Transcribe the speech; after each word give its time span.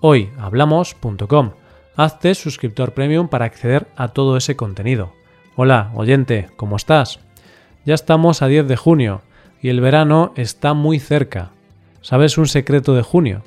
hoyhablamos.com. 0.00 1.50
Hazte 1.96 2.34
suscriptor 2.34 2.92
premium 2.92 3.28
para 3.28 3.44
acceder 3.44 3.88
a 3.96 4.08
todo 4.08 4.36
ese 4.36 4.56
contenido. 4.56 5.12
Hola, 5.56 5.90
oyente, 5.94 6.48
¿cómo 6.56 6.76
estás? 6.76 7.20
Ya 7.84 7.94
estamos 7.94 8.42
a 8.42 8.46
10 8.46 8.68
de 8.68 8.76
junio 8.76 9.22
y 9.60 9.70
el 9.70 9.80
verano 9.80 10.32
está 10.36 10.74
muy 10.74 11.00
cerca. 11.00 11.50
¿Sabes 12.00 12.38
un 12.38 12.46
secreto 12.46 12.94
de 12.94 13.02
junio? 13.02 13.42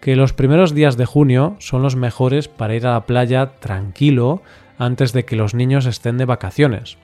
Que 0.00 0.16
los 0.16 0.32
primeros 0.32 0.74
días 0.74 0.96
de 0.96 1.06
junio 1.06 1.56
son 1.58 1.82
los 1.82 1.96
mejores 1.96 2.48
para 2.48 2.74
ir 2.74 2.86
a 2.86 2.92
la 2.92 3.06
playa 3.06 3.56
tranquilo 3.60 4.42
antes 4.78 5.12
de 5.12 5.24
que 5.24 5.36
los 5.36 5.54
niños 5.54 5.86
estén 5.86 6.16
de 6.18 6.24
vacaciones. 6.24 6.96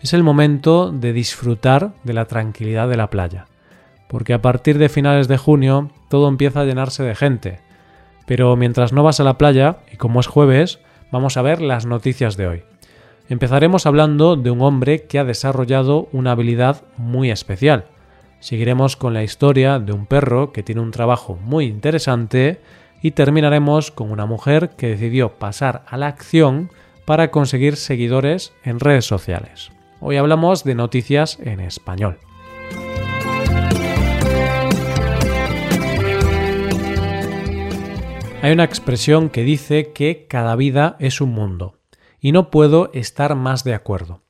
Es 0.00 0.12
el 0.14 0.22
momento 0.22 0.90
de 0.90 1.12
disfrutar 1.12 1.92
de 2.04 2.12
la 2.12 2.26
tranquilidad 2.26 2.88
de 2.88 2.96
la 2.96 3.10
playa, 3.10 3.46
porque 4.08 4.34
a 4.34 4.42
partir 4.42 4.78
de 4.78 4.88
finales 4.88 5.28
de 5.28 5.38
junio 5.38 5.90
todo 6.08 6.28
empieza 6.28 6.60
a 6.60 6.64
llenarse 6.64 7.02
de 7.02 7.14
gente, 7.14 7.60
pero 8.26 8.56
mientras 8.56 8.92
no 8.92 9.02
vas 9.02 9.20
a 9.20 9.24
la 9.24 9.38
playa, 9.38 9.78
y 9.92 9.96
como 9.96 10.20
es 10.20 10.26
jueves, 10.26 10.80
vamos 11.10 11.36
a 11.36 11.42
ver 11.42 11.60
las 11.60 11.86
noticias 11.86 12.36
de 12.36 12.46
hoy. 12.46 12.62
Empezaremos 13.28 13.86
hablando 13.86 14.36
de 14.36 14.50
un 14.50 14.60
hombre 14.60 15.04
que 15.04 15.18
ha 15.18 15.24
desarrollado 15.24 16.08
una 16.12 16.32
habilidad 16.32 16.82
muy 16.96 17.30
especial. 17.30 17.86
Seguiremos 18.40 18.96
con 18.96 19.14
la 19.14 19.22
historia 19.22 19.78
de 19.78 19.92
un 19.92 20.06
perro 20.06 20.52
que 20.52 20.62
tiene 20.62 20.82
un 20.82 20.90
trabajo 20.90 21.38
muy 21.42 21.64
interesante 21.64 22.60
y 23.00 23.12
terminaremos 23.12 23.90
con 23.90 24.10
una 24.10 24.26
mujer 24.26 24.70
que 24.76 24.88
decidió 24.88 25.38
pasar 25.38 25.84
a 25.86 25.96
la 25.96 26.08
acción 26.08 26.70
para 27.06 27.30
conseguir 27.30 27.76
seguidores 27.76 28.52
en 28.64 28.80
redes 28.80 29.06
sociales. 29.06 29.70
Hoy 30.00 30.16
hablamos 30.16 30.64
de 30.64 30.74
noticias 30.74 31.38
en 31.40 31.60
español. 31.60 32.18
Hay 38.44 38.52
una 38.52 38.64
expresión 38.64 39.30
que 39.30 39.42
dice 39.42 39.94
que 39.94 40.26
cada 40.28 40.54
vida 40.54 40.96
es 40.98 41.22
un 41.22 41.30
mundo, 41.30 41.78
y 42.20 42.32
no 42.32 42.50
puedo 42.50 42.90
estar 42.92 43.36
más 43.36 43.64
de 43.64 43.72
acuerdo, 43.72 44.20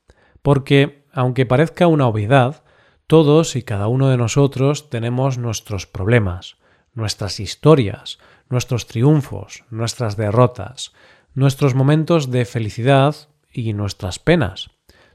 porque, 0.41 1.03
aunque 1.11 1.45
parezca 1.45 1.87
una 1.87 2.07
obviedad, 2.07 2.63
todos 3.07 3.57
y 3.57 3.63
cada 3.63 3.89
uno 3.89 4.07
de 4.07 4.15
nosotros 4.15 4.89
tenemos 4.89 5.37
nuestros 5.37 5.85
problemas, 5.85 6.55
nuestras 6.93 7.41
historias, 7.41 8.17
nuestros 8.49 8.87
triunfos, 8.87 9.65
nuestras 9.69 10.15
derrotas, 10.15 10.93
nuestros 11.33 11.75
momentos 11.75 12.31
de 12.31 12.45
felicidad 12.45 13.17
y 13.51 13.73
nuestras 13.73 14.17
penas. 14.17 14.69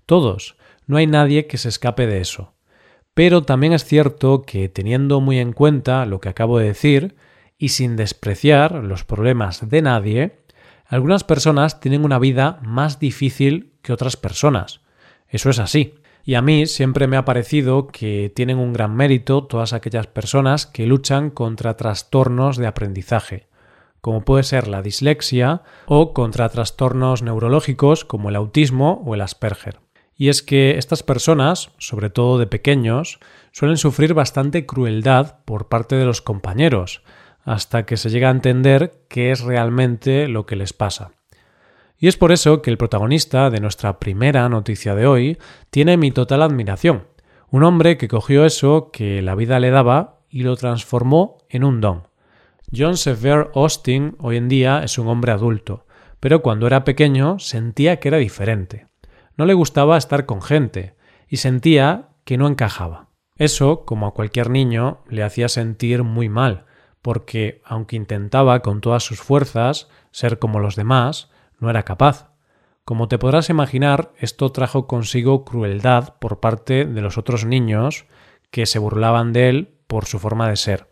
Todos, 0.05 0.57
no 0.87 0.99
hay 0.99 1.07
nadie 1.07 1.47
que 1.47 1.57
se 1.57 1.71
escape 1.71 2.07
de 2.07 2.21
eso. 2.21 2.53
Pero 3.15 3.45
también 3.45 3.73
es 3.73 3.87
cierto 3.87 4.43
que, 4.43 4.69
teniendo 4.69 5.23
muy 5.23 5.39
en 5.39 5.55
cuenta 5.55 6.05
lo 6.05 6.21
que 6.21 6.29
acabo 6.29 6.59
de 6.59 6.67
decir, 6.67 7.17
y 7.61 7.69
sin 7.69 7.95
despreciar 7.95 8.73
los 8.73 9.05
problemas 9.05 9.69
de 9.69 9.83
nadie, 9.83 10.41
algunas 10.87 11.25
personas 11.25 11.79
tienen 11.79 12.07
una 12.07 12.19
vida 12.19 12.59
más 12.63 12.99
difícil 12.99 13.75
que 13.83 13.93
otras 13.93 14.17
personas. 14.17 14.81
Eso 15.29 15.51
es 15.51 15.59
así. 15.59 15.95
Y 16.25 16.37
a 16.37 16.43
mí 16.43 16.65
siempre 16.65 17.07
me 17.07 17.19
ha 17.19 17.27
parecido 17.27 17.89
que 17.89 18.33
tienen 18.35 18.57
un 18.57 18.73
gran 18.73 18.97
mérito 18.97 19.45
todas 19.45 19.75
aquellas 19.75 20.07
personas 20.07 20.67
que 20.67 20.87
luchan 20.87 21.29
contra 21.29 21.77
trastornos 21.77 22.57
de 22.57 22.67
aprendizaje, 22.67 23.49
como 24.01 24.25
puede 24.25 24.43
ser 24.43 24.67
la 24.67 24.81
dislexia 24.81 25.61
o 25.85 26.15
contra 26.15 26.49
trastornos 26.49 27.21
neurológicos 27.21 28.07
como 28.07 28.31
el 28.31 28.37
autismo 28.37 29.03
o 29.05 29.15
el 29.15 29.21
Asperger. 29.21 29.81
Y 30.17 30.31
es 30.31 30.43
que 30.43 30.79
estas 30.79 31.03
personas, 31.03 31.73
sobre 31.77 32.09
todo 32.09 32.39
de 32.39 32.47
pequeños, 32.47 33.21
suelen 33.53 33.77
sufrir 33.77 34.15
bastante 34.15 34.65
crueldad 34.65 35.41
por 35.45 35.69
parte 35.69 35.97
de 35.97 36.07
los 36.07 36.23
compañeros, 36.23 37.03
hasta 37.45 37.87
que 37.87 37.97
se 37.97 38.11
llega 38.11 38.29
a 38.29 38.33
entender 38.33 39.05
qué 39.09 39.31
es 39.31 39.41
realmente 39.41 40.29
lo 40.29 40.47
que 40.47 40.57
les 40.57 40.73
pasa. 40.73 41.13
Y 41.99 42.09
es 42.09 42.17
por 42.17 42.33
eso 42.33 42.63
que 42.63 42.71
el 42.71 42.79
protagonista 42.79 43.51
de 43.51 43.61
nuestra 43.61 43.99
primera 43.99 44.49
noticia 44.49 44.95
de 44.95 45.07
hoy 45.07 45.39
tiene 45.71 45.97
mi 45.97 46.11
total 46.11 46.43
admiración. 46.43 47.05
Un 47.51 47.63
hombre 47.63 47.99
que 47.99 48.09
cogió 48.09 48.45
eso 48.47 48.91
que 48.91 49.21
la 49.21 49.35
vida 49.35 49.61
le 49.61 49.71
daba 49.71 50.21
y 50.31 50.43
lo 50.43 50.57
transformó 50.57 51.39
en 51.49 51.65
un 51.65 51.81
don. 51.81 52.05
John 52.75 52.97
Sever 52.97 53.51
Austin 53.55 54.17
hoy 54.19 54.37
en 54.37 54.49
día 54.49 54.83
es 54.85 54.97
un 54.97 55.09
hombre 55.09 55.33
adulto, 55.33 55.85
pero 56.21 56.41
cuando 56.41 56.67
era 56.67 56.85
pequeño 56.85 57.39
sentía 57.39 57.99
que 57.99 58.09
era 58.09 58.19
diferente. 58.19 58.87
No 59.37 59.45
le 59.45 59.55
gustaba 59.55 59.99
estar 59.99 60.25
con 60.25 60.41
gente 60.41 60.95
y 61.29 61.39
sentía 61.39 62.11
que 62.25 62.39
no 62.39 62.47
encajaba. 62.47 63.09
Eso, 63.37 63.85
como 63.85 64.07
a 64.07 64.15
cualquier 64.15 64.51
niño, 64.51 65.01
le 65.09 65.23
hacía 65.23 65.49
sentir 65.49 66.05
muy 66.05 66.29
mal, 66.29 66.67
porque, 67.03 67.63
aunque 67.65 67.97
intentaba 67.97 68.61
con 68.61 68.81
todas 68.81 69.03
sus 69.03 69.21
fuerzas 69.21 69.89
ser 70.11 70.39
como 70.39 70.61
los 70.61 70.77
demás, 70.77 71.31
no 71.59 71.71
era 71.71 71.83
capaz. 71.85 72.31
Como 72.85 73.09
te 73.09 73.19
podrás 73.19 73.51
imaginar, 73.51 74.13
esto 74.19 74.51
trajo 74.53 74.87
consigo 74.87 75.45
crueldad 75.45 76.15
por 76.19 76.41
parte 76.41 76.85
de 76.85 77.01
los 77.01 77.19
otros 77.19 77.45
niños 77.45 78.07
que 78.51 78.67
se 78.67 78.79
burlaban 78.79 79.33
de 79.33 79.49
él 79.49 79.75
por 79.87 80.07
su 80.07 80.19
forma 80.19 80.49
de 80.49 80.57
ser. 80.57 80.89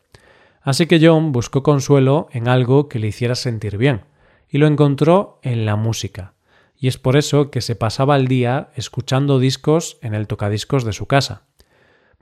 Así 0.62 0.86
que 0.86 1.00
John 1.04 1.32
buscó 1.32 1.62
consuelo 1.62 2.28
en 2.30 2.48
algo 2.48 2.88
que 2.88 2.98
le 2.98 3.08
hiciera 3.08 3.34
sentir 3.34 3.78
bien, 3.78 4.04
y 4.48 4.58
lo 4.58 4.66
encontró 4.66 5.40
en 5.42 5.66
la 5.66 5.76
música. 5.76 6.34
Y 6.76 6.88
es 6.88 6.98
por 6.98 7.16
eso 7.16 7.50
que 7.50 7.60
se 7.60 7.74
pasaba 7.74 8.16
el 8.16 8.28
día 8.28 8.70
escuchando 8.76 9.40
discos 9.40 9.98
en 10.00 10.14
el 10.14 10.26
tocadiscos 10.26 10.84
de 10.84 10.92
su 10.92 11.06
casa. 11.06 11.42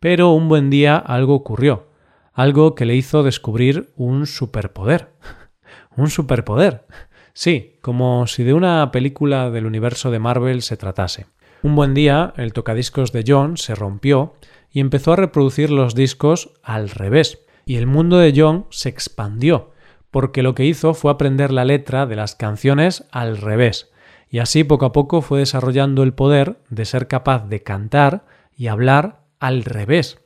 Pero 0.01 0.31
un 0.31 0.49
buen 0.49 0.71
día 0.71 0.97
algo 0.97 1.35
ocurrió 1.35 1.89
algo 2.37 2.75
que 2.75 2.85
le 2.85 2.95
hizo 2.95 3.23
descubrir 3.23 3.95
un 3.97 4.27
superpoder. 4.27 5.15
un 5.97 6.11
superpoder. 6.11 6.87
Sí, 7.33 7.79
como 7.81 8.27
si 8.27 8.45
de 8.45 8.53
una 8.53 8.91
película 8.93 9.51
del 9.51 9.65
universo 9.65 10.11
de 10.11 10.19
Marvel 10.19 10.61
se 10.61 10.77
tratase. 10.77 11.27
Un 11.63 11.75
buen 11.75 11.95
día, 11.95 12.35
el 12.37 12.53
tocadiscos 12.53 13.11
de 13.11 13.25
John 13.27 13.57
se 13.57 13.75
rompió 13.75 14.35
y 14.71 14.81
empezó 14.81 15.15
a 15.15 15.17
reproducir 15.17 15.71
los 15.71 15.95
discos 15.95 16.53
al 16.63 16.91
revés. 16.91 17.41
Y 17.65 17.77
el 17.77 17.87
mundo 17.87 18.19
de 18.19 18.35
John 18.37 18.67
se 18.69 18.91
expandió, 18.91 19.73
porque 20.11 20.43
lo 20.43 20.55
que 20.55 20.67
hizo 20.67 20.93
fue 20.93 21.11
aprender 21.11 21.53
la 21.53 21.65
letra 21.65 22.05
de 22.05 22.17
las 22.17 22.35
canciones 22.35 23.07
al 23.13 23.39
revés. 23.39 23.91
Y 24.29 24.41
así 24.41 24.63
poco 24.63 24.85
a 24.85 24.93
poco 24.93 25.23
fue 25.23 25.39
desarrollando 25.39 26.03
el 26.03 26.13
poder 26.13 26.59
de 26.69 26.85
ser 26.85 27.09
capaz 27.09 27.49
de 27.49 27.63
cantar 27.63 28.27
y 28.55 28.67
hablar 28.67 29.23
al 29.41 29.65
revés. 29.65 30.19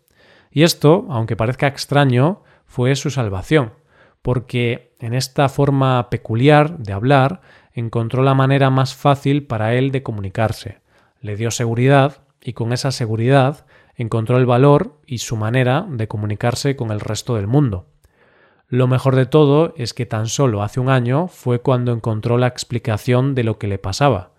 Y 0.50 0.62
esto, 0.62 1.06
aunque 1.11 1.37
parezca 1.37 1.66
extraño, 1.66 2.43
fue 2.66 2.94
su 2.97 3.11
salvación, 3.11 3.72
porque 4.22 4.94
en 4.99 5.15
esta 5.15 5.49
forma 5.49 6.11
peculiar 6.11 6.78
de 6.78 6.93
hablar 6.93 7.41
encontró 7.72 8.22
la 8.22 8.34
manera 8.34 8.71
más 8.71 8.94
fácil 8.94 9.47
para 9.47 9.75
él 9.75 9.91
de 9.93 10.03
comunicarse, 10.03 10.81
le 11.21 11.37
dio 11.37 11.50
seguridad 11.50 12.22
y 12.43 12.55
con 12.55 12.72
esa 12.72 12.91
seguridad 12.91 13.66
encontró 13.94 14.38
el 14.38 14.47
valor 14.47 14.99
y 15.06 15.19
su 15.19 15.37
manera 15.37 15.87
de 15.88 16.09
comunicarse 16.09 16.77
con 16.77 16.91
el 16.91 17.00
resto 17.00 17.37
del 17.37 17.47
mundo. 17.47 17.87
Lo 18.69 18.87
mejor 18.87 19.17
de 19.17 19.27
todo 19.27 19.75
es 19.77 19.93
que 19.94 20.06
tan 20.06 20.28
solo 20.28 20.62
hace 20.62 20.81
un 20.81 20.88
año 20.88 21.28
fue 21.28 21.61
cuando 21.61 21.93
encontró 21.93 22.38
la 22.38 22.47
explicación 22.47 23.35
de 23.35 23.44
lo 23.44 23.58
que 23.58 23.67
le 23.67 23.79
pasaba, 23.79 24.31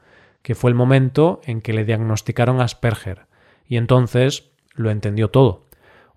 que 0.41 0.55
fue 0.55 0.71
el 0.71 0.75
momento 0.75 1.41
en 1.43 1.61
que 1.61 1.73
le 1.73 1.85
diagnosticaron 1.85 2.61
Asperger, 2.61 3.27
y 3.67 3.77
entonces 3.77 4.51
lo 4.73 4.89
entendió 4.89 5.29
todo. 5.29 5.65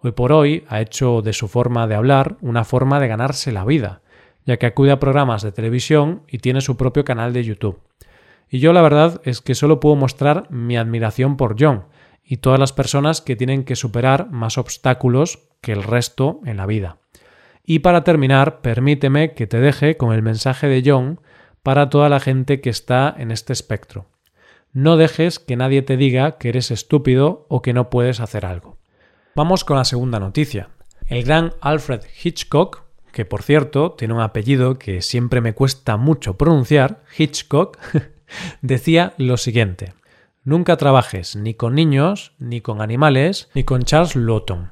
Hoy 0.05 0.13
por 0.13 0.33
hoy 0.33 0.65
ha 0.69 0.83
hecho 0.83 1.23
de 1.23 1.33
su 1.33 1.49
forma 1.49 1.87
de 1.87 1.95
hablar 1.95 2.37
una 2.43 2.65
forma 2.65 3.01
de 3.01 3.09
ganarse 3.09 3.53
la 3.53 3.65
vida, 3.65 4.03
ya 4.45 4.59
que 4.59 4.67
acude 4.67 4.91
a 4.91 5.01
programas 5.01 5.41
de 5.41 5.51
televisión 5.51 6.25
y 6.29 6.41
tiene 6.41 6.61
su 6.61 6.77
propio 6.77 7.07
canal 7.07 7.33
de 7.33 7.43
YouTube. 7.43 7.81
Y 8.51 8.59
yo 8.59 8.75
la 8.75 8.83
verdad 8.83 9.23
es 9.25 9.41
que 9.41 9.55
solo 9.55 9.81
puedo 9.81 9.97
mostrar 9.97 10.47
mi 10.51 10.77
admiración 10.77 11.39
por 11.39 11.57
John 11.59 11.85
y 12.23 12.37
todas 12.37 12.61
las 12.61 12.75
personas 12.75 13.23
que 13.23 13.35
tienen 13.35 13.65
que 13.65 13.77
superar 13.77 14.31
más 14.31 14.59
obstáculos 14.59 15.49
que 15.63 15.73
el 15.73 15.83
resto 15.83 16.43
en 16.45 16.59
la 16.59 16.67
vida. 16.67 16.99
Y 17.65 17.79
para 17.79 18.05
terminar, 18.05 18.61
permíteme 18.61 19.33
que 19.33 19.47
te 19.47 19.59
deje 19.59 19.97
con 19.97 20.13
el 20.13 20.21
mensaje 20.21 20.67
de 20.67 20.83
John 20.85 21.19
para 21.63 21.89
toda 21.89 22.11
la 22.11 22.21
gente 22.21 22.61
que 22.61 22.69
está 22.69 23.15
en 23.17 23.31
este 23.31 23.55
espectro. 23.55 24.05
No 24.71 24.99
dejes 24.99 25.39
que 25.39 25.57
nadie 25.57 25.81
te 25.81 25.97
diga 25.97 26.37
que 26.37 26.51
eres 26.51 26.71
estúpido 26.71 27.47
o 27.49 27.63
que 27.63 27.73
no 27.73 27.89
puedes 27.89 28.21
hacer 28.21 28.45
algo. 28.45 28.84
Vamos 29.37 29.65
con 29.65 29.77
la 29.77 29.85
segunda 29.85 30.21
noticia. 30.21 30.69
El 31.09 31.25
gran 31.25 31.55
Alfred 31.61 32.03
Hitchcock, 32.23 32.85
que 33.11 33.25
por 33.25 33.43
cierto 33.43 33.91
tiene 33.91 34.15
un 34.15 34.21
apellido 34.21 34.79
que 34.79 35.03
siempre 35.03 35.41
me 35.41 35.55
cuesta 35.55 35.97
mucho 35.97 36.39
pronunciar, 36.39 37.03
Hitchcock, 37.19 37.77
decía 38.63 39.13
lo 39.19 39.37
siguiente. 39.37 39.95
Nunca 40.45 40.77
trabajes 40.77 41.35
ni 41.35 41.55
con 41.55 41.75
niños, 41.75 42.33
ni 42.39 42.61
con 42.61 42.81
animales, 42.81 43.51
ni 43.55 43.65
con 43.65 43.83
Charles 43.83 44.15
Lawton. 44.15 44.71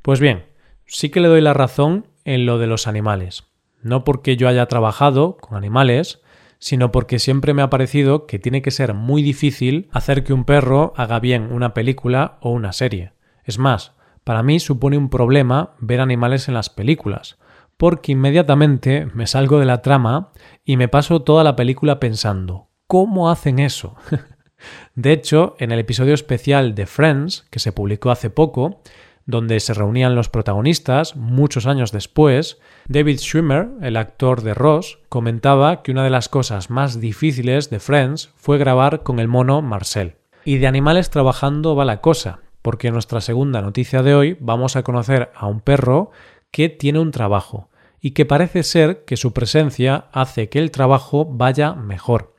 Pues 0.00 0.20
bien, 0.20 0.44
sí 0.86 1.08
que 1.08 1.18
le 1.18 1.26
doy 1.26 1.40
la 1.40 1.52
razón 1.52 2.06
en 2.24 2.46
lo 2.46 2.58
de 2.58 2.68
los 2.68 2.86
animales. 2.86 3.48
No 3.82 4.04
porque 4.04 4.36
yo 4.36 4.46
haya 4.46 4.66
trabajado 4.66 5.38
con 5.38 5.58
animales, 5.58 6.22
sino 6.60 6.92
porque 6.92 7.18
siempre 7.18 7.52
me 7.52 7.62
ha 7.62 7.70
parecido 7.70 8.26
que 8.26 8.38
tiene 8.38 8.62
que 8.62 8.70
ser 8.70 8.94
muy 8.94 9.22
difícil 9.22 9.88
hacer 9.90 10.22
que 10.22 10.32
un 10.32 10.44
perro 10.44 10.92
haga 10.96 11.18
bien 11.18 11.52
una 11.52 11.74
película 11.74 12.38
o 12.40 12.50
una 12.50 12.72
serie. 12.72 13.12
Es 13.44 13.58
más, 13.58 13.92
para 14.24 14.42
mí 14.42 14.58
supone 14.60 14.98
un 14.98 15.10
problema 15.10 15.74
ver 15.78 16.00
animales 16.00 16.48
en 16.48 16.54
las 16.54 16.70
películas, 16.70 17.38
porque 17.76 18.12
inmediatamente 18.12 19.06
me 19.14 19.26
salgo 19.26 19.58
de 19.58 19.66
la 19.66 19.82
trama 19.82 20.32
y 20.64 20.76
me 20.76 20.88
paso 20.88 21.22
toda 21.22 21.44
la 21.44 21.56
película 21.56 22.00
pensando 22.00 22.68
¿cómo 22.86 23.30
hacen 23.30 23.58
eso? 23.58 23.96
De 24.94 25.12
hecho, 25.12 25.56
en 25.58 25.72
el 25.72 25.78
episodio 25.78 26.14
especial 26.14 26.74
de 26.74 26.86
Friends, 26.86 27.46
que 27.50 27.58
se 27.58 27.72
publicó 27.72 28.10
hace 28.10 28.30
poco, 28.30 28.80
donde 29.26 29.58
se 29.60 29.74
reunían 29.74 30.14
los 30.14 30.28
protagonistas, 30.28 31.16
muchos 31.16 31.66
años 31.66 31.92
después, 31.92 32.60
David 32.86 33.18
Schwimmer, 33.18 33.70
el 33.80 33.96
actor 33.96 34.42
de 34.42 34.54
Ross, 34.54 34.98
comentaba 35.08 35.82
que 35.82 35.90
una 35.90 36.04
de 36.04 36.10
las 36.10 36.28
cosas 36.28 36.70
más 36.70 37.00
difíciles 37.00 37.68
de 37.68 37.80
Friends 37.80 38.30
fue 38.36 38.58
grabar 38.58 39.02
con 39.02 39.18
el 39.18 39.28
mono 39.28 39.60
Marcel. 39.60 40.16
Y 40.44 40.58
de 40.58 40.66
animales 40.66 41.10
trabajando 41.10 41.74
va 41.74 41.84
la 41.84 42.00
cosa, 42.00 42.40
porque 42.64 42.88
en 42.88 42.94
nuestra 42.94 43.20
segunda 43.20 43.60
noticia 43.60 44.02
de 44.02 44.14
hoy 44.14 44.38
vamos 44.40 44.74
a 44.74 44.82
conocer 44.82 45.30
a 45.34 45.48
un 45.48 45.60
perro 45.60 46.10
que 46.50 46.70
tiene 46.70 46.98
un 46.98 47.10
trabajo 47.10 47.68
y 48.00 48.12
que 48.12 48.24
parece 48.24 48.62
ser 48.62 49.04
que 49.04 49.18
su 49.18 49.34
presencia 49.34 50.06
hace 50.12 50.48
que 50.48 50.60
el 50.60 50.70
trabajo 50.70 51.26
vaya 51.26 51.74
mejor. 51.74 52.32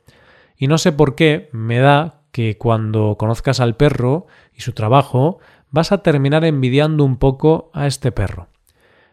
Y 0.56 0.66
no 0.66 0.78
sé 0.78 0.90
por 0.90 1.14
qué 1.14 1.48
me 1.52 1.78
da 1.78 2.22
que 2.32 2.58
cuando 2.58 3.14
conozcas 3.16 3.60
al 3.60 3.76
perro 3.76 4.26
y 4.52 4.62
su 4.62 4.72
trabajo 4.72 5.38
vas 5.70 5.92
a 5.92 6.02
terminar 6.02 6.44
envidiando 6.44 7.04
un 7.04 7.18
poco 7.18 7.70
a 7.72 7.86
este 7.86 8.10
perro. 8.10 8.48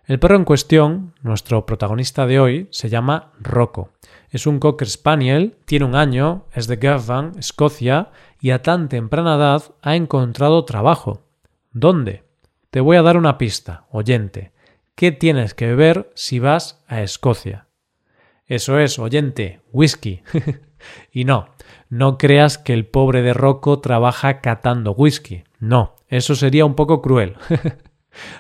El 0.06 0.20
perro 0.20 0.36
en 0.36 0.44
cuestión, 0.44 1.14
nuestro 1.22 1.66
protagonista 1.66 2.28
de 2.28 2.38
hoy, 2.38 2.68
se 2.72 2.90
llama 2.90 3.32
Rocco. 3.40 3.92
Es 4.30 4.46
un 4.46 4.60
Cocker 4.60 4.90
Spaniel, 4.90 5.56
tiene 5.66 5.86
un 5.86 5.96
año, 5.96 6.46
es 6.52 6.68
de 6.68 6.76
Girvan, 6.76 7.32
Escocia, 7.40 8.12
y 8.42 8.50
a 8.50 8.62
tan 8.62 8.90
temprana 8.90 9.36
edad 9.36 9.64
ha 9.82 9.96
encontrado 9.96 10.66
trabajo. 10.66 11.22
¿Dónde? 11.72 12.26
Te 12.70 12.82
voy 12.82 12.98
a 12.98 13.02
dar 13.02 13.16
una 13.16 13.38
pista, 13.38 13.86
oyente. 13.92 14.52
¿Qué 14.96 15.14
tienes 15.14 15.54
que 15.54 15.68
beber 15.68 16.12
si 16.16 16.40
vas 16.40 16.84
a 16.88 17.02
Escocia? 17.02 17.68
Eso 18.46 18.80
es, 18.80 19.00
oyente, 19.00 19.62
whisky. 19.72 20.22
y 21.14 21.24
no, 21.24 21.48
no 21.88 22.18
creas 22.18 22.58
que 22.58 22.74
el 22.74 22.86
pobre 22.86 23.22
de 23.22 23.34
Rocco 23.34 23.80
trabaja 23.80 24.42
catando 24.42 24.92
whisky. 24.92 25.46
No, 25.60 25.96
eso 26.10 26.36
sería 26.36 26.66
un 26.66 26.76
poco 26.76 27.02
cruel. 27.02 27.38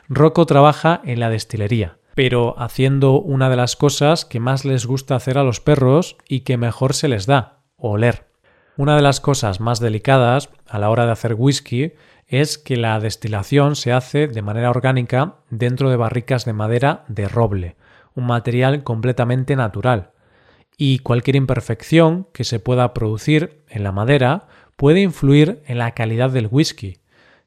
Rocco 0.09 0.45
trabaja 0.45 1.01
en 1.03 1.19
la 1.19 1.29
destilería, 1.29 1.97
pero 2.15 2.55
haciendo 2.59 3.19
una 3.19 3.49
de 3.49 3.55
las 3.55 3.75
cosas 3.75 4.25
que 4.25 4.39
más 4.39 4.65
les 4.65 4.85
gusta 4.85 5.15
hacer 5.15 5.37
a 5.37 5.43
los 5.43 5.59
perros 5.59 6.17
y 6.27 6.41
que 6.41 6.57
mejor 6.57 6.93
se 6.93 7.07
les 7.07 7.25
da, 7.25 7.59
oler. 7.77 8.27
Una 8.75 8.95
de 8.95 9.01
las 9.03 9.19
cosas 9.19 9.59
más 9.59 9.79
delicadas 9.79 10.49
a 10.67 10.79
la 10.79 10.89
hora 10.89 11.05
de 11.05 11.11
hacer 11.11 11.35
whisky 11.37 11.93
es 12.27 12.57
que 12.57 12.77
la 12.77 12.99
destilación 12.99 13.75
se 13.75 13.91
hace 13.91 14.27
de 14.27 14.41
manera 14.41 14.69
orgánica 14.69 15.35
dentro 15.49 15.89
de 15.89 15.97
barricas 15.97 16.45
de 16.45 16.53
madera 16.53 17.03
de 17.07 17.27
roble, 17.27 17.75
un 18.15 18.25
material 18.25 18.83
completamente 18.83 19.55
natural. 19.55 20.11
Y 20.75 20.99
cualquier 20.99 21.35
imperfección 21.35 22.27
que 22.33 22.43
se 22.43 22.59
pueda 22.59 22.93
producir 22.95 23.61
en 23.69 23.83
la 23.83 23.91
madera 23.91 24.47
puede 24.75 25.01
influir 25.01 25.61
en 25.67 25.77
la 25.77 25.91
calidad 25.91 26.31
del 26.31 26.47
whisky, 26.49 26.97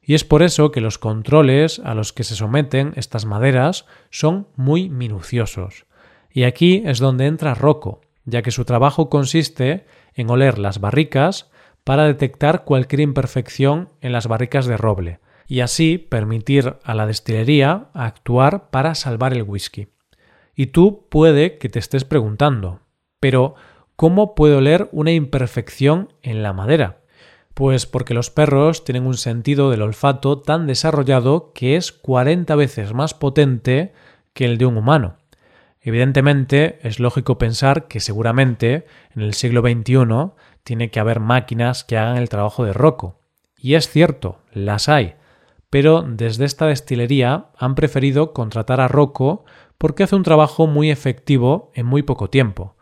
y 0.07 0.13
es 0.13 0.23
por 0.23 0.41
eso 0.41 0.71
que 0.71 0.79
los 0.79 0.97
controles 0.97 1.79
a 1.83 1.93
los 1.93 2.13
que 2.13 2.23
se 2.23 2.33
someten 2.33 2.93
estas 2.95 3.25
maderas 3.25 3.85
son 4.09 4.47
muy 4.55 4.87
minuciosos. 4.89 5.85
Y 6.31 6.45
aquí 6.45 6.81
es 6.85 6.99
donde 6.99 7.25
entra 7.25 7.53
Rocco, 7.55 7.99
ya 8.23 8.41
que 8.41 8.51
su 8.51 8.63
trabajo 8.63 9.09
consiste 9.09 9.85
en 10.13 10.29
oler 10.29 10.59
las 10.59 10.79
barricas 10.79 11.51
para 11.83 12.05
detectar 12.05 12.63
cualquier 12.63 13.01
imperfección 13.01 13.89
en 13.99 14.13
las 14.13 14.27
barricas 14.27 14.65
de 14.65 14.77
roble, 14.77 15.19
y 15.45 15.59
así 15.59 15.97
permitir 15.97 16.77
a 16.83 16.93
la 16.93 17.05
destilería 17.05 17.89
actuar 17.93 18.69
para 18.69 18.95
salvar 18.95 19.33
el 19.33 19.43
whisky. 19.43 19.89
Y 20.55 20.67
tú 20.67 21.05
puede 21.09 21.57
que 21.57 21.67
te 21.67 21.79
estés 21.79 22.05
preguntando, 22.05 22.79
pero 23.19 23.55
¿cómo 23.97 24.35
puede 24.35 24.55
oler 24.55 24.87
una 24.93 25.11
imperfección 25.11 26.13
en 26.21 26.43
la 26.43 26.53
madera? 26.53 27.01
Pues 27.57 27.87
porque 27.87 28.13
los 28.13 28.29
perros 28.29 28.83
tienen 28.83 29.07
un 29.07 29.17
sentido 29.17 29.71
del 29.71 29.81
olfato 29.81 30.37
tan 30.37 30.67
desarrollado 30.67 31.53
que 31.53 31.75
es 31.75 31.91
40 31.91 32.53
veces 32.53 32.93
más 32.93 33.15
potente 33.15 33.93
que 34.35 34.45
el 34.45 34.59
de 34.59 34.67
un 34.67 34.77
humano. 34.77 35.17
Evidentemente, 35.81 36.77
es 36.83 36.99
lógico 36.99 37.39
pensar 37.39 37.87
que 37.87 37.99
seguramente 37.99 38.85
en 39.15 39.23
el 39.23 39.33
siglo 39.33 39.61
XXI 39.61 40.33
tiene 40.63 40.91
que 40.91 40.99
haber 40.99 41.19
máquinas 41.19 41.83
que 41.83 41.97
hagan 41.97 42.17
el 42.17 42.29
trabajo 42.29 42.63
de 42.63 42.73
Rocco. 42.73 43.21
Y 43.57 43.73
es 43.73 43.89
cierto, 43.89 44.37
las 44.53 44.87
hay. 44.87 45.15
Pero 45.71 46.03
desde 46.03 46.45
esta 46.45 46.67
destilería 46.67 47.47
han 47.57 47.73
preferido 47.73 48.33
contratar 48.33 48.81
a 48.81 48.87
Rocco 48.87 49.45
porque 49.79 50.03
hace 50.03 50.15
un 50.15 50.21
trabajo 50.21 50.67
muy 50.67 50.91
efectivo 50.91 51.71
en 51.73 51.87
muy 51.87 52.03
poco 52.03 52.29
tiempo. 52.29 52.75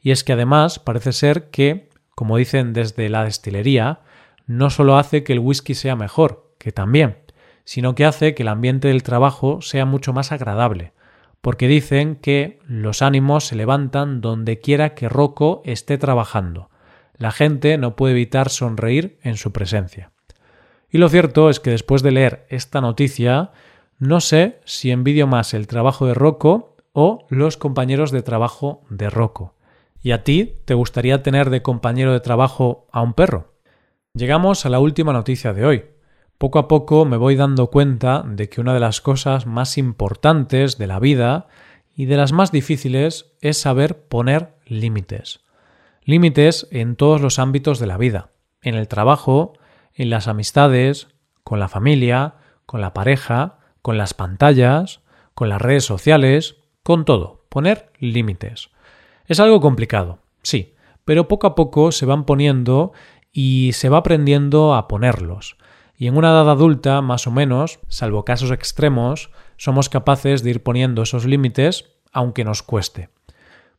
Y 0.00 0.12
es 0.12 0.24
que 0.24 0.32
además 0.32 0.78
parece 0.78 1.12
ser 1.12 1.50
que, 1.50 1.90
como 2.14 2.38
dicen 2.38 2.72
desde 2.72 3.10
la 3.10 3.24
destilería, 3.24 4.00
no 4.46 4.70
solo 4.70 4.98
hace 4.98 5.24
que 5.24 5.32
el 5.32 5.38
whisky 5.38 5.74
sea 5.74 5.96
mejor, 5.96 6.52
que 6.58 6.72
también, 6.72 7.18
sino 7.64 7.94
que 7.94 8.04
hace 8.04 8.34
que 8.34 8.42
el 8.42 8.48
ambiente 8.48 8.88
del 8.88 9.02
trabajo 9.02 9.60
sea 9.62 9.86
mucho 9.86 10.12
más 10.12 10.32
agradable, 10.32 10.92
porque 11.40 11.68
dicen 11.68 12.16
que 12.16 12.58
los 12.66 13.02
ánimos 13.02 13.46
se 13.46 13.56
levantan 13.56 14.20
donde 14.20 14.60
quiera 14.60 14.94
que 14.94 15.08
Rocco 15.08 15.62
esté 15.64 15.98
trabajando. 15.98 16.70
La 17.16 17.32
gente 17.32 17.78
no 17.78 17.96
puede 17.96 18.12
evitar 18.12 18.48
sonreír 18.48 19.18
en 19.22 19.36
su 19.36 19.52
presencia. 19.52 20.12
Y 20.90 20.98
lo 20.98 21.08
cierto 21.08 21.50
es 21.50 21.60
que 21.60 21.70
después 21.70 22.02
de 22.02 22.12
leer 22.12 22.46
esta 22.48 22.80
noticia, 22.80 23.52
no 23.98 24.20
sé 24.20 24.60
si 24.64 24.90
envidio 24.90 25.26
más 25.26 25.54
el 25.54 25.66
trabajo 25.66 26.06
de 26.06 26.14
Rocco 26.14 26.76
o 26.92 27.26
los 27.28 27.56
compañeros 27.56 28.10
de 28.10 28.22
trabajo 28.22 28.82
de 28.88 29.10
Rocco. 29.10 29.54
¿Y 30.02 30.12
a 30.12 30.22
ti 30.22 30.54
te 30.64 30.74
gustaría 30.74 31.22
tener 31.22 31.50
de 31.50 31.62
compañero 31.62 32.12
de 32.12 32.20
trabajo 32.20 32.86
a 32.92 33.00
un 33.00 33.14
perro? 33.14 33.53
Llegamos 34.16 34.64
a 34.64 34.68
la 34.68 34.78
última 34.78 35.12
noticia 35.12 35.52
de 35.52 35.66
hoy. 35.66 35.86
Poco 36.38 36.60
a 36.60 36.68
poco 36.68 37.04
me 37.04 37.16
voy 37.16 37.34
dando 37.34 37.66
cuenta 37.66 38.22
de 38.24 38.48
que 38.48 38.60
una 38.60 38.72
de 38.72 38.78
las 38.78 39.00
cosas 39.00 39.44
más 39.44 39.76
importantes 39.76 40.78
de 40.78 40.86
la 40.86 41.00
vida 41.00 41.48
y 41.96 42.04
de 42.04 42.16
las 42.16 42.32
más 42.32 42.52
difíciles 42.52 43.34
es 43.40 43.58
saber 43.58 44.06
poner 44.06 44.54
límites. 44.66 45.40
Límites 46.04 46.68
en 46.70 46.94
todos 46.94 47.20
los 47.20 47.40
ámbitos 47.40 47.80
de 47.80 47.88
la 47.88 47.98
vida, 47.98 48.30
en 48.62 48.76
el 48.76 48.86
trabajo, 48.86 49.54
en 49.94 50.10
las 50.10 50.28
amistades, 50.28 51.08
con 51.42 51.58
la 51.58 51.66
familia, 51.66 52.34
con 52.66 52.80
la 52.80 52.94
pareja, 52.94 53.58
con 53.82 53.98
las 53.98 54.14
pantallas, 54.14 55.00
con 55.34 55.48
las 55.48 55.60
redes 55.60 55.86
sociales, 55.86 56.58
con 56.84 57.04
todo. 57.04 57.46
Poner 57.48 57.90
límites. 57.98 58.70
Es 59.26 59.40
algo 59.40 59.60
complicado, 59.60 60.20
sí, 60.44 60.74
pero 61.04 61.28
poco 61.28 61.46
a 61.46 61.54
poco 61.54 61.92
se 61.92 62.06
van 62.06 62.24
poniendo 62.24 62.92
y 63.34 63.72
se 63.72 63.90
va 63.90 63.98
aprendiendo 63.98 64.74
a 64.74 64.88
ponerlos. 64.88 65.56
Y 65.98 66.06
en 66.06 66.16
una 66.16 66.30
edad 66.30 66.48
adulta, 66.48 67.02
más 67.02 67.26
o 67.26 67.30
menos, 67.30 67.80
salvo 67.88 68.24
casos 68.24 68.52
extremos, 68.52 69.30
somos 69.56 69.88
capaces 69.88 70.42
de 70.42 70.50
ir 70.50 70.62
poniendo 70.62 71.02
esos 71.02 71.26
límites, 71.26 71.90
aunque 72.12 72.44
nos 72.44 72.62
cueste. 72.62 73.10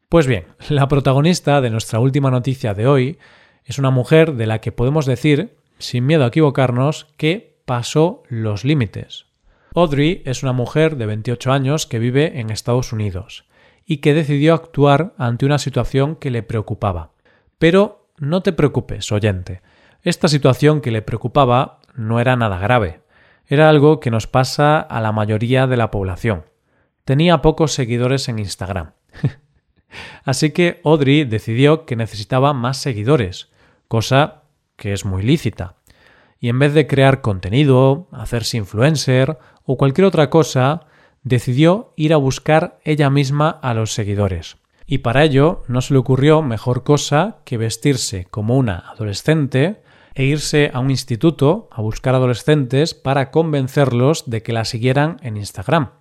Pues 0.09 0.27
bien, 0.27 0.45
la 0.69 0.87
protagonista 0.87 1.61
de 1.61 1.69
nuestra 1.69 1.99
última 1.99 2.29
noticia 2.29 2.73
de 2.73 2.85
hoy 2.85 3.17
es 3.63 3.79
una 3.79 3.89
mujer 3.89 4.33
de 4.33 4.45
la 4.45 4.59
que 4.59 4.73
podemos 4.73 5.05
decir, 5.05 5.57
sin 5.79 6.05
miedo 6.05 6.25
a 6.25 6.27
equivocarnos, 6.27 7.07
que 7.17 7.57
pasó 7.65 8.23
los 8.27 8.65
límites. 8.65 9.25
Audrey 9.73 10.21
es 10.25 10.43
una 10.43 10.53
mujer 10.53 10.97
de 10.97 11.05
28 11.05 11.51
años 11.51 11.85
que 11.85 11.99
vive 11.99 12.39
en 12.39 12.49
Estados 12.49 12.93
Unidos 12.93 13.45
y 13.85 13.97
que 13.97 14.13
decidió 14.13 14.53
actuar 14.53 15.13
ante 15.17 15.45
una 15.45 15.59
situación 15.59 16.15
que 16.15 16.31
le 16.31 16.43
preocupaba. 16.43 17.11
Pero 17.57 18.04
no 18.17 18.41
te 18.41 18.53
preocupes, 18.53 19.11
oyente. 19.11 19.61
Esta 20.01 20.27
situación 20.27 20.81
que 20.81 20.91
le 20.91 21.01
preocupaba 21.01 21.79
no 21.95 22.19
era 22.19 22.35
nada 22.35 22.59
grave. 22.59 23.01
Era 23.47 23.69
algo 23.69 23.99
que 23.99 24.11
nos 24.11 24.27
pasa 24.27 24.79
a 24.79 25.01
la 25.01 25.11
mayoría 25.11 25.67
de 25.67 25.77
la 25.77 25.91
población. 25.91 26.45
Tenía 27.03 27.41
pocos 27.41 27.73
seguidores 27.73 28.27
en 28.29 28.39
Instagram. 28.39 28.91
Así 30.23 30.51
que 30.51 30.81
Audrey 30.83 31.23
decidió 31.23 31.85
que 31.85 31.95
necesitaba 31.95 32.53
más 32.53 32.77
seguidores, 32.77 33.49
cosa 33.87 34.43
que 34.75 34.93
es 34.93 35.05
muy 35.05 35.23
lícita. 35.23 35.75
Y 36.39 36.49
en 36.49 36.59
vez 36.59 36.73
de 36.73 36.87
crear 36.87 37.21
contenido, 37.21 38.07
hacerse 38.11 38.57
influencer 38.57 39.37
o 39.63 39.77
cualquier 39.77 40.05
otra 40.05 40.29
cosa, 40.29 40.87
decidió 41.23 41.93
ir 41.95 42.13
a 42.13 42.17
buscar 42.17 42.79
ella 42.83 43.09
misma 43.09 43.49
a 43.49 43.73
los 43.73 43.93
seguidores. 43.93 44.57
Y 44.87 44.99
para 44.99 45.23
ello 45.23 45.63
no 45.67 45.81
se 45.81 45.93
le 45.93 45.99
ocurrió 45.99 46.41
mejor 46.41 46.83
cosa 46.83 47.37
que 47.43 47.57
vestirse 47.57 48.25
como 48.25 48.55
una 48.57 48.83
adolescente 48.89 49.81
e 50.13 50.25
irse 50.25 50.71
a 50.73 50.79
un 50.79 50.91
instituto 50.91 51.67
a 51.71 51.81
buscar 51.81 52.15
adolescentes 52.15 52.93
para 52.93 53.31
convencerlos 53.31 54.29
de 54.29 54.43
que 54.43 54.53
la 54.53 54.65
siguieran 54.65 55.17
en 55.21 55.37
Instagram. 55.37 55.91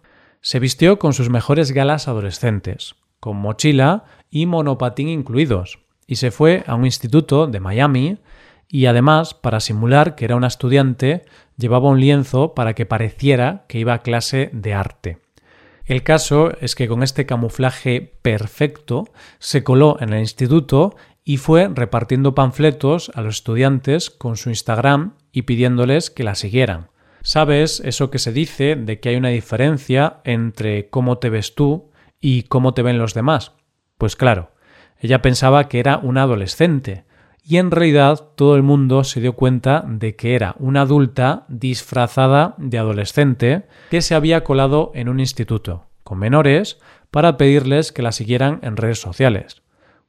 Se 0.40 0.58
vistió 0.58 0.98
con 0.98 1.14
sus 1.14 1.30
mejores 1.30 1.72
galas 1.72 2.06
adolescentes, 2.06 2.94
con 3.18 3.38
mochila 3.38 4.04
y 4.30 4.46
monopatín 4.46 5.08
incluidos, 5.08 5.78
y 6.06 6.16
se 6.16 6.30
fue 6.30 6.62
a 6.66 6.74
un 6.74 6.84
instituto 6.84 7.46
de 7.46 7.60
Miami 7.60 8.18
y 8.68 8.86
además, 8.86 9.34
para 9.34 9.60
simular 9.60 10.14
que 10.14 10.24
era 10.24 10.36
una 10.36 10.48
estudiante, 10.48 11.24
llevaba 11.56 11.88
un 11.88 12.00
lienzo 12.00 12.54
para 12.54 12.74
que 12.74 12.86
pareciera 12.86 13.64
que 13.68 13.78
iba 13.78 13.94
a 13.94 14.02
clase 14.02 14.50
de 14.52 14.74
arte. 14.74 15.23
El 15.86 16.02
caso 16.02 16.52
es 16.60 16.74
que 16.74 16.88
con 16.88 17.02
este 17.02 17.26
camuflaje 17.26 18.00
perfecto 18.22 19.04
se 19.38 19.62
coló 19.62 19.98
en 20.00 20.12
el 20.12 20.20
instituto 20.20 20.96
y 21.24 21.36
fue 21.36 21.68
repartiendo 21.72 22.34
panfletos 22.34 23.10
a 23.14 23.20
los 23.20 23.36
estudiantes 23.36 24.10
con 24.10 24.36
su 24.36 24.48
Instagram 24.48 25.16
y 25.30 25.42
pidiéndoles 25.42 26.10
que 26.10 26.24
la 26.24 26.34
siguieran. 26.34 26.88
¿Sabes 27.22 27.80
eso 27.80 28.10
que 28.10 28.18
se 28.18 28.32
dice 28.32 28.76
de 28.76 29.00
que 29.00 29.10
hay 29.10 29.16
una 29.16 29.30
diferencia 29.30 30.20
entre 30.24 30.88
cómo 30.88 31.18
te 31.18 31.30
ves 31.30 31.54
tú 31.54 31.90
y 32.20 32.44
cómo 32.44 32.74
te 32.74 32.82
ven 32.82 32.98
los 32.98 33.14
demás? 33.14 33.52
Pues 33.98 34.16
claro, 34.16 34.52
ella 34.98 35.22
pensaba 35.22 35.68
que 35.68 35.80
era 35.80 35.98
una 35.98 36.22
adolescente, 36.22 37.04
y 37.44 37.58
en 37.58 37.70
realidad 37.70 38.30
todo 38.36 38.56
el 38.56 38.62
mundo 38.62 39.04
se 39.04 39.20
dio 39.20 39.34
cuenta 39.34 39.84
de 39.86 40.16
que 40.16 40.34
era 40.34 40.54
una 40.58 40.80
adulta 40.82 41.44
disfrazada 41.48 42.54
de 42.56 42.78
adolescente 42.78 43.66
que 43.90 44.00
se 44.00 44.14
había 44.14 44.42
colado 44.44 44.90
en 44.94 45.08
un 45.08 45.20
instituto 45.20 45.86
con 46.02 46.18
menores 46.18 46.78
para 47.10 47.36
pedirles 47.36 47.92
que 47.92 48.02
la 48.02 48.12
siguieran 48.12 48.60
en 48.62 48.76
redes 48.76 49.00
sociales. 49.00 49.62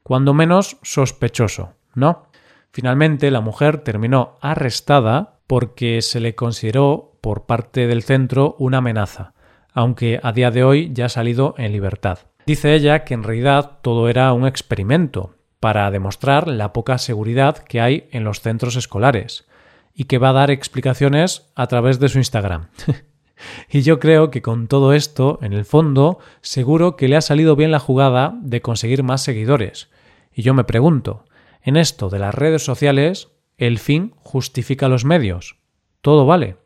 Cuando 0.04 0.34
menos 0.34 0.78
sospechoso, 0.82 1.74
¿no? 1.94 2.28
Finalmente 2.72 3.32
la 3.32 3.42
mujer 3.42 3.80
terminó 3.80 4.38
arrestada 4.42 5.40
porque 5.48 6.02
se 6.02 6.20
le 6.20 6.36
consideró 6.36 7.18
por 7.22 7.46
parte 7.46 7.88
del 7.88 8.04
centro 8.04 8.56
una 8.60 8.80
amenaza, 8.80 9.34
aunque 9.74 10.20
a 10.22 10.32
día 10.32 10.52
de 10.52 10.64
hoy 10.64 10.92
ya 10.94 11.06
ha 11.06 11.10
salido 11.10 11.56
en 11.58 11.72
libertad. 11.72 12.20
Dice 12.46 12.76
ella 12.76 13.04
que 13.04 13.14
en 13.14 13.24
realidad 13.24 13.80
todo 13.82 14.10
era 14.10 14.32
un 14.34 14.46
experimento, 14.46 15.36
para 15.60 15.90
demostrar 15.92 16.48
la 16.48 16.74
poca 16.74 16.98
seguridad 16.98 17.58
que 17.58 17.82
hay 17.82 18.08
en 18.12 18.24
los 18.24 18.42
centros 18.42 18.76
escolares 18.76 19.46
y 19.94 20.06
que 20.06 20.18
va 20.18 20.30
a 20.30 20.34
dar 20.34 20.52
explicaciones 20.52 21.52
a 21.56 21.68
través 21.68 22.00
de 22.00 22.10
su 22.10 22.18
Instagram. 22.18 22.68
y 23.70 23.82
yo 23.82 24.00
creo 24.00 24.30
que 24.30 24.42
con 24.42 24.68
todo 24.68 24.94
esto, 24.94 25.40
en 25.42 25.54
el 25.54 25.66
fondo, 25.66 26.20
seguro 26.42 26.96
que 26.96 27.08
le 27.08 27.16
ha 27.16 27.22
salido 27.22 27.56
bien 27.56 27.72
la 27.72 27.80
jugada 27.80 28.38
de 28.42 28.62
conseguir 28.62 29.04
más 29.04 29.24
seguidores. 29.24 29.90
Y 30.34 30.42
yo 30.42 30.54
me 30.54 30.66
pregunto, 30.66 31.26
en 31.62 31.78
esto 31.78 32.10
de 32.10 32.20
las 32.20 32.36
redes 32.36 32.64
sociales, 32.64 33.30
¿el 33.58 33.80
fin 33.80 34.14
justifica 34.18 34.90
los 34.90 35.06
medios? 35.06 35.58
Todo 36.02 36.26
vale. 36.26 36.58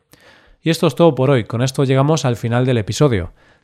Y 0.61 0.71
esto 0.71 0.87
es 0.87 0.95
todo 0.95 1.15
por 1.15 1.29
hoy. 1.29 1.45
Con 1.45 1.61
esto 1.61 1.83
llegamos 1.83 2.25
al 2.25 2.35
final 2.35 2.65
del 2.65 2.79
episodio. 2.79 3.31